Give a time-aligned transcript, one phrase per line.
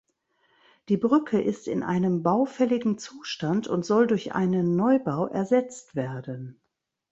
[0.89, 6.59] Die Brücke ist in einem baufälligen Zustand und soll durch einen Neubau ersetzt werden.